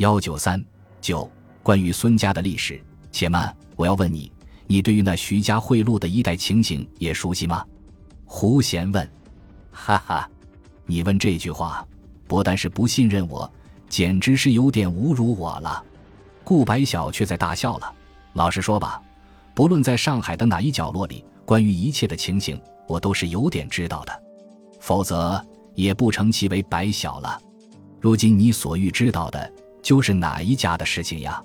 [0.00, 0.64] 幺九三
[1.02, 1.30] 九，
[1.62, 4.32] 关于孙家的历史，且慢，我要问你，
[4.66, 7.62] 你对于那徐家贿赂的一代情形也熟悉吗？
[8.24, 9.06] 胡贤问。
[9.70, 10.26] 哈哈，
[10.86, 11.86] 你问这句话，
[12.26, 13.52] 不但是不信任我，
[13.90, 15.84] 简直是有点侮辱我了。
[16.44, 17.94] 顾白晓却在大笑了。
[18.32, 19.02] 老实说吧，
[19.54, 22.58] 不论在上海的哪一角落里，关于一切的情形，
[22.88, 24.22] 我都是有点知道的。
[24.80, 25.44] 否则
[25.74, 27.38] 也不成其为白晓了。
[28.00, 29.52] 如今你所欲知道的，
[29.90, 31.42] 就是哪一家的事情呀？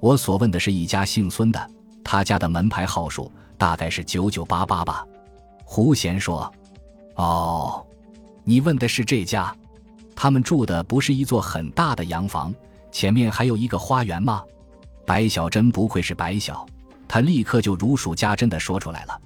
[0.00, 1.70] 我所问的是一家姓孙的，
[2.02, 5.06] 他家的门牌号数大概是九九八八吧？
[5.62, 6.52] 胡贤说。
[7.14, 7.86] 哦，
[8.42, 9.54] 你问的是这家，
[10.16, 12.52] 他们住的不是一座很大的洋房，
[12.90, 14.42] 前面还有一个花园吗？
[15.06, 16.66] 白小珍不愧是白小，
[17.06, 19.16] 他立刻就如数家珍的说出来了。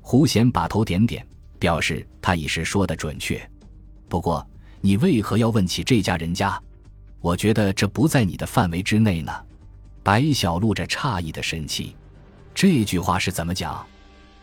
[0.00, 1.24] 胡贤把头点点，
[1.60, 3.40] 表示他已是说的准确。
[4.08, 4.44] 不过
[4.80, 6.60] 你为何要问起这家人家？
[7.20, 9.32] 我觉得这不在你的范围之内呢。
[10.02, 11.94] 白小露着诧异的神气，
[12.54, 13.86] 这句话是怎么讲？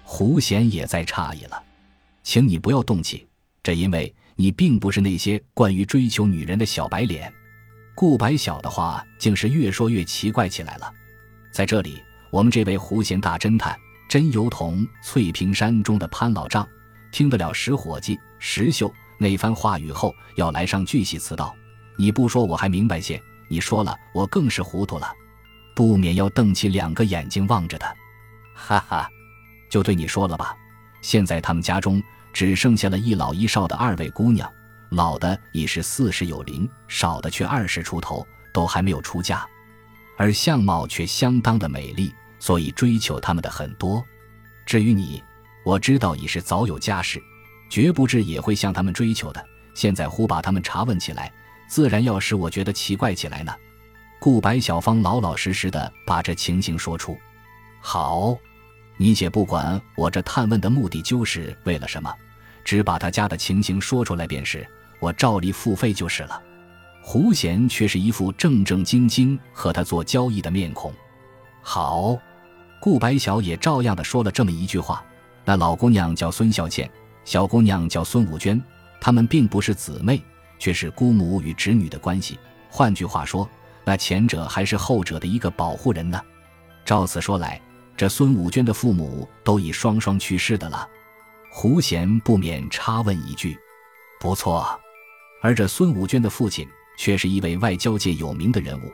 [0.04, 1.62] 胡贤也在诧异了。
[2.24, 3.28] 请你不要动气，
[3.64, 7.34] 这因为你并不是那些惯于追求女人的小白脸。
[7.96, 10.94] 顾白晓的话竟是越说越奇怪起来了。
[11.52, 13.76] 在这里，我们这位胡贤大侦探
[14.08, 16.68] 真有同翠屏山中的潘老丈
[17.12, 21.56] 听得了石伙计石秀那番话语后，要来上巨细词道
[21.98, 25.12] ：“你不说我还明白些，你说了我更是糊涂了，
[25.76, 27.94] 不免要瞪起两个眼睛望着他。”
[28.56, 29.10] 哈哈，
[29.70, 30.56] 就对你说了吧，
[31.02, 32.02] 现在他们家中。
[32.34, 34.48] 只剩下了一老一少的二位姑娘，
[34.90, 38.24] 老的已是四十有龄，少的却二十出头，
[38.54, 39.44] 都还没有出嫁，
[40.20, 44.06] 而相貌却相当的美丽，所以追求他们的很多。
[44.68, 45.24] 至于你，
[45.66, 47.20] 我知道已是早有家室，
[47.72, 49.44] 绝不至也会向他们追求的。
[49.74, 51.34] 现在忽把他们查问起来，
[51.68, 53.54] 自然要使我觉得奇怪起来呢。
[54.20, 57.16] 顾白小芳老老实实的把这情形说出。
[57.80, 58.36] 好，
[58.98, 62.14] 你且不管我这探问的目的就是为了什么。
[62.64, 64.68] 只把他家的情形说出来便是，
[65.00, 66.42] 我照例付费就是了。
[67.02, 70.92] 胡贤却是一副正正经经和他做交易的面孔。
[71.62, 72.18] 好，
[72.82, 75.02] 顾白小也照样的说了这么一句话。
[75.46, 76.92] 那老姑娘叫孙孝倩，
[77.24, 78.62] 小姑娘叫孙武娟，
[79.00, 80.22] 她们并不是姊妹，
[80.60, 82.40] 却是姑母与侄女的关系。
[82.70, 83.50] 换句话说，
[83.84, 86.22] 那前者还是后者的一个保护人呢。
[86.86, 87.62] 照此说来，
[87.96, 90.88] 这孙武娟的父母都已双双去世的了。
[91.50, 93.58] 胡贤不免插问一句
[94.20, 94.80] ：“不错，
[95.42, 98.94] 而这孙武娟的父亲却是一位外交界有名的人物，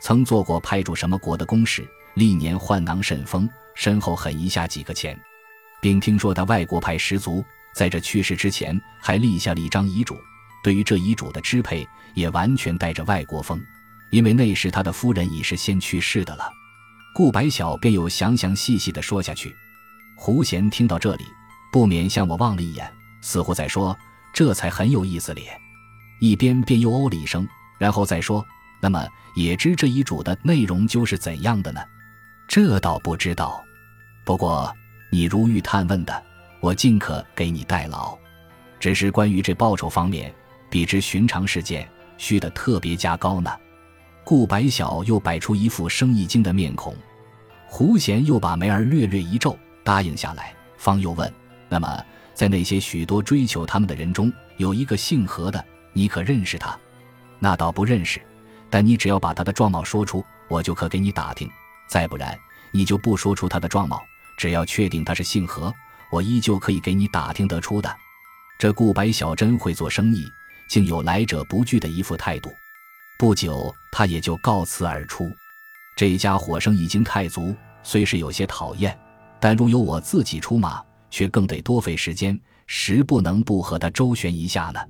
[0.00, 5.18] 曾做过派驻什么国的公使，历年患囊甚丰，身后很遗下几个钱，
[5.80, 7.42] 并听说他外国派十足，
[7.74, 10.16] 在这去世之前还立下了一张遗嘱，
[10.62, 13.60] 对于这遗嘱的支配也完全带着外国风，
[14.10, 16.50] 因为那时他的夫人已是先去世的了。”
[17.14, 19.54] 顾白晓便又详详细细的说下去。
[20.16, 21.24] 胡贤听到这里。
[21.72, 22.92] 不免向我望了一眼，
[23.22, 23.96] 似乎在说
[24.30, 25.58] ：“这才很有意思咧。”
[26.20, 27.48] 一边便又哦了一声，
[27.78, 28.44] 然后再说
[28.78, 31.80] ：“那么也知这遗嘱的内容就是怎样的呢？”
[32.46, 33.64] 这倒不知道。
[34.22, 34.70] 不过
[35.10, 36.22] 你如欲探问的，
[36.60, 38.14] 我尽可给你代劳。
[38.78, 40.30] 只是关于这报酬方面，
[40.72, 43.50] 比之寻常事件，虚得特别加高呢。
[44.24, 46.96] 顾白晓又摆出一副生意精的面孔，
[47.66, 51.30] 胡贤又把眉儿略略一皱，答应下来，方又问。
[51.68, 55.62] 那么，在那些许多追求他们的人中，有一个姓何的，
[55.92, 56.74] 你可认识他？
[57.38, 58.18] 那倒不认识，
[58.70, 61.46] 但你只要把他的状貌说出，我就可给你打听。
[61.86, 62.34] 再不然，
[62.70, 64.02] 你就不说出他的状貌，
[64.38, 65.70] 只要确定他是姓何，
[66.10, 67.94] 我依旧可以给你打听得出的。
[68.58, 70.24] 这顾白小真会做生意，
[70.72, 72.50] 竟有来者不拒的一副态度。
[73.18, 75.30] 不久，他也就告辞而出。
[75.94, 78.98] 这家伙生意经太足，虽是有些讨厌，
[79.38, 80.82] 但若有我自己出马。
[81.10, 84.80] 却更得多费时间，实不能不和他周旋一下呢。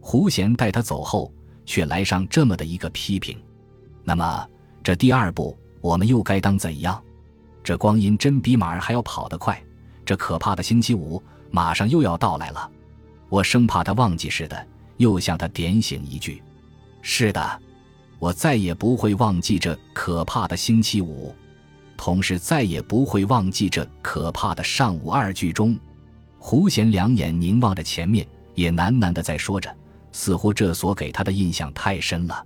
[0.00, 1.34] 胡贤待他走后，
[1.64, 3.36] 却来上这么的一个批评。
[4.04, 4.48] 那么
[4.84, 7.02] 这第二步，我们又该当怎样？
[7.64, 9.60] 这光阴真比马儿还要跑得快。
[10.04, 12.70] 这可怕的星期五马上又要到来了，
[13.28, 16.42] 我生怕他忘记似的，又向他点醒一句：
[17.02, 17.62] 是的，
[18.18, 21.34] 我再也不会忘记这可怕的星期五。
[21.96, 25.78] 同时再也不会忘记这可怕的上午二句中，
[26.38, 29.74] 胡贤两眼凝望着前面，也喃喃的在说着，
[30.12, 32.44] 似乎这所给他的印象太深了。